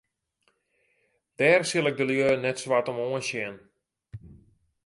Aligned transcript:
Dêr 1.37 1.61
sil 1.69 1.89
ik 1.89 1.97
de 1.99 2.05
lju 2.09 2.29
net 2.37 2.57
swart 2.63 2.87
om 2.91 3.01
oansjen. 3.07 3.55